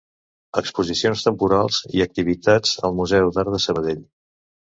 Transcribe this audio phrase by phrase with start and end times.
[0.61, 4.03] Exposicions temporals i activitats al Museu d'Art de Sabadell.